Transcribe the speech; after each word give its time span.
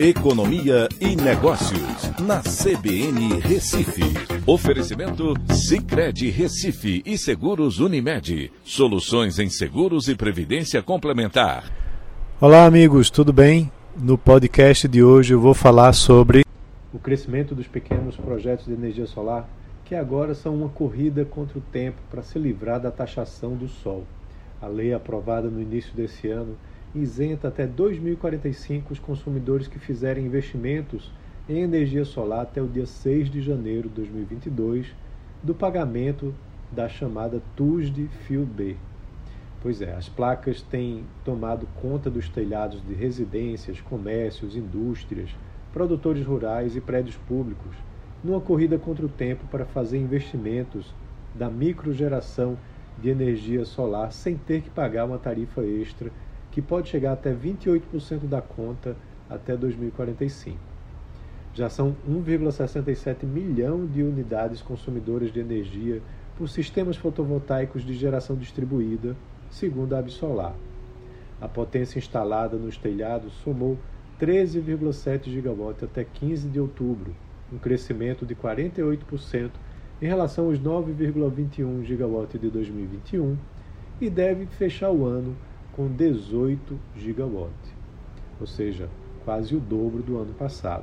Economia 0.00 0.88
e 1.00 1.16
Negócios, 1.16 2.20
na 2.20 2.40
CBN 2.40 3.40
Recife. 3.40 4.04
Oferecimento 4.46 5.34
Cicred 5.52 6.30
Recife 6.30 7.02
e 7.04 7.18
Seguros 7.18 7.80
Unimed. 7.80 8.52
Soluções 8.62 9.40
em 9.40 9.50
seguros 9.50 10.06
e 10.06 10.14
previdência 10.14 10.80
complementar. 10.84 11.64
Olá, 12.40 12.64
amigos, 12.64 13.10
tudo 13.10 13.32
bem? 13.32 13.72
No 13.96 14.16
podcast 14.16 14.86
de 14.86 15.02
hoje 15.02 15.34
eu 15.34 15.40
vou 15.40 15.52
falar 15.52 15.92
sobre 15.92 16.44
o 16.94 16.98
crescimento 17.00 17.52
dos 17.52 17.66
pequenos 17.66 18.16
projetos 18.16 18.66
de 18.66 18.74
energia 18.74 19.06
solar, 19.06 19.48
que 19.84 19.96
agora 19.96 20.32
são 20.32 20.54
uma 20.54 20.68
corrida 20.68 21.24
contra 21.24 21.58
o 21.58 21.62
tempo 21.72 21.98
para 22.08 22.22
se 22.22 22.38
livrar 22.38 22.80
da 22.80 22.92
taxação 22.92 23.56
do 23.56 23.66
sol. 23.66 24.04
A 24.62 24.68
lei 24.68 24.94
aprovada 24.94 25.50
no 25.50 25.60
início 25.60 25.92
desse 25.92 26.28
ano 26.28 26.56
isenta 26.94 27.48
até 27.48 27.66
2045 27.66 28.92
os 28.92 28.98
consumidores 28.98 29.68
que 29.68 29.78
fizerem 29.78 30.26
investimentos 30.26 31.12
em 31.48 31.60
energia 31.62 32.04
solar 32.04 32.42
até 32.42 32.60
o 32.60 32.66
dia 32.66 32.86
6 32.86 33.30
de 33.30 33.40
janeiro 33.40 33.88
de 33.88 33.94
2022 33.96 34.94
do 35.42 35.54
pagamento 35.54 36.34
da 36.70 36.88
chamada 36.88 37.42
TUSD 37.56 38.08
Fio 38.26 38.44
B. 38.44 38.76
Pois 39.60 39.80
é, 39.82 39.94
as 39.94 40.08
placas 40.08 40.62
têm 40.62 41.04
tomado 41.24 41.66
conta 41.80 42.10
dos 42.10 42.28
telhados 42.28 42.84
de 42.86 42.94
residências, 42.94 43.80
comércios, 43.80 44.54
indústrias, 44.54 45.34
produtores 45.72 46.24
rurais 46.24 46.76
e 46.76 46.80
prédios 46.80 47.16
públicos, 47.16 47.74
numa 48.22 48.40
corrida 48.40 48.78
contra 48.78 49.04
o 49.04 49.08
tempo 49.08 49.44
para 49.50 49.64
fazer 49.64 49.98
investimentos 49.98 50.94
da 51.34 51.48
microgeração 51.48 52.56
de 53.00 53.08
energia 53.08 53.64
solar 53.64 54.12
sem 54.12 54.36
ter 54.36 54.62
que 54.62 54.70
pagar 54.70 55.04
uma 55.04 55.18
tarifa 55.18 55.62
extra 55.64 56.10
que 56.58 56.62
pode 56.62 56.88
chegar 56.88 57.12
até 57.12 57.32
28% 57.32 58.26
da 58.26 58.42
conta 58.42 58.96
até 59.30 59.56
2045. 59.56 60.58
Já 61.54 61.70
são 61.70 61.94
1,67 62.10 63.24
milhão 63.24 63.86
de 63.86 64.02
unidades 64.02 64.60
consumidoras 64.60 65.32
de 65.32 65.38
energia 65.38 66.02
por 66.36 66.48
sistemas 66.48 66.96
fotovoltaicos 66.96 67.86
de 67.86 67.94
geração 67.94 68.34
distribuída, 68.34 69.14
segundo 69.48 69.94
a 69.94 70.00
Absolar. 70.00 70.56
A 71.40 71.46
potência 71.46 71.96
instalada 71.96 72.56
nos 72.56 72.76
telhados 72.76 73.34
somou 73.34 73.78
13,7 74.20 75.30
gigawatts 75.30 75.84
até 75.84 76.02
15 76.02 76.48
de 76.48 76.58
outubro, 76.58 77.14
um 77.52 77.58
crescimento 77.58 78.26
de 78.26 78.34
48% 78.34 79.52
em 80.02 80.06
relação 80.08 80.46
aos 80.46 80.58
9,21 80.58 81.84
gigawatts 81.84 82.40
de 82.40 82.50
2021 82.50 83.36
e 84.00 84.10
deve 84.10 84.46
fechar 84.46 84.90
o 84.90 85.04
ano 85.04 85.36
com 85.78 85.86
18 85.86 86.76
gigawatts, 86.96 87.72
ou 88.40 88.48
seja, 88.48 88.88
quase 89.24 89.54
o 89.54 89.60
dobro 89.60 90.02
do 90.02 90.18
ano 90.18 90.34
passado. 90.34 90.82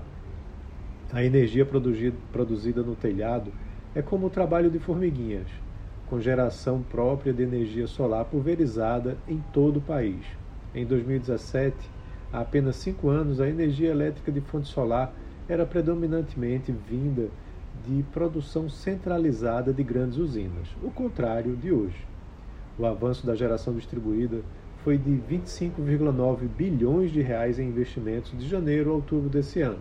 A 1.12 1.22
energia 1.22 1.66
produzida 1.66 2.82
no 2.82 2.96
telhado 2.96 3.52
é 3.94 4.02
como 4.02 4.28
o 4.28 4.30
trabalho 4.30 4.72
de 4.72 4.80
formiguinhas, 4.80 5.48
com 6.10 6.22
geração 6.22 6.82
própria 6.82 7.34
de 7.34 7.44
energia 7.44 7.88
solar 7.88 8.24
pulverizada 8.24 9.18
em 9.28 9.44
todo 9.52 9.80
o 9.80 9.82
país. 9.82 10.24
Em 10.74 10.86
2017, 10.86 11.76
há 12.32 12.40
apenas 12.40 12.78
cinco 12.78 13.10
anos, 13.10 13.42
a 13.42 13.50
energia 13.50 13.92
elétrica 13.92 14.32
de 14.32 14.40
fonte 14.40 14.70
solar 14.70 15.14
era 15.50 15.66
predominantemente 15.66 16.72
vinda 16.72 17.28
de 17.86 18.02
produção 18.14 18.70
centralizada 18.70 19.74
de 19.74 19.84
grandes 19.84 20.18
usinas, 20.18 20.70
o 20.82 20.90
contrário 20.90 21.54
de 21.58 21.70
hoje. 21.70 22.08
O 22.80 22.86
avanço 22.86 23.28
da 23.28 23.36
geração 23.36 23.74
distribuída 23.74 24.42
foi 24.86 25.00
de 25.00 25.10
25,9 25.10 26.48
bilhões 26.48 27.12
de 27.12 27.20
reais 27.20 27.58
em 27.58 27.70
investimentos 27.70 28.38
de 28.38 28.48
janeiro 28.48 28.92
a 28.92 28.94
outubro 28.94 29.28
desse 29.28 29.60
ano, 29.60 29.80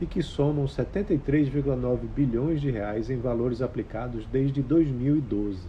e 0.00 0.06
que 0.06 0.22
somam 0.22 0.64
73,9 0.64 2.06
bilhões 2.14 2.60
de 2.60 2.70
reais 2.70 3.10
em 3.10 3.16
valores 3.16 3.60
aplicados 3.60 4.24
desde 4.26 4.62
2012. 4.62 5.66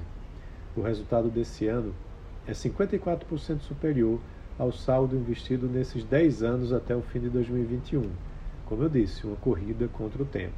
O 0.77 0.81
resultado 0.81 1.31
desse 1.31 1.65
ano 1.65 1.95
é 2.45 2.51
54% 2.51 3.61
superior 3.61 4.19
ao 4.59 4.71
saldo 4.71 5.15
investido 5.15 5.67
nesses 5.67 6.03
10 6.03 6.43
anos 6.43 6.71
até 6.71 6.95
o 6.95 7.01
fim 7.01 7.21
de 7.21 7.29
2021. 7.29 8.03
Como 8.67 8.83
eu 8.83 8.89
disse, 8.89 9.25
uma 9.25 9.35
corrida 9.37 9.87
contra 9.87 10.21
o 10.21 10.27
tempo. 10.27 10.53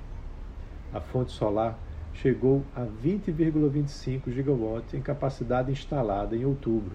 A 0.93 0.99
fonte 0.99 1.31
solar 1.31 1.79
chegou 2.13 2.61
a 2.75 2.81
20,25 2.81 4.33
gigawatts 4.33 4.93
em 4.93 5.01
capacidade 5.01 5.71
instalada 5.71 6.35
em 6.35 6.43
outubro, 6.43 6.91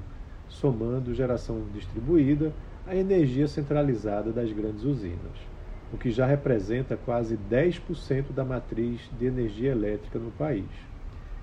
somando 0.51 1.15
geração 1.15 1.63
distribuída 1.73 2.53
à 2.87 2.95
energia 2.95 3.49
centralizada 3.49 4.31
das 4.33 4.53
grandes 4.53 4.85
usinas, 4.85 5.39
o 5.93 5.97
que 5.97 6.11
já 6.11 6.27
representa 6.27 6.97
quase 6.97 7.39
10% 7.51 8.33
da 8.35 8.45
matriz 8.45 9.01
de 9.19 9.27
energia 9.27 9.71
elétrica 9.71 10.19
no 10.19 10.31
país. 10.33 10.69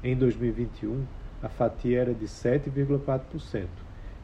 Em 0.04 0.16
2021, 0.16 1.04
a 1.42 1.50
fatia 1.50 2.02
era 2.02 2.14
de 2.14 2.26
7,4% 2.26 3.66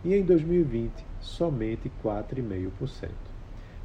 e 0.04 0.14
em 0.14 0.24
2020 0.24 0.92
somente 1.20 1.92
4,5%. 2.04 3.10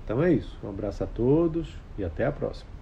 Então 0.05 0.23
é 0.23 0.33
isso. 0.33 0.59
Um 0.63 0.69
abraço 0.69 1.05
a 1.05 1.07
todos 1.07 1.77
e 1.97 2.05
até 2.05 2.27
a 2.27 2.33
próxima. 2.33 2.78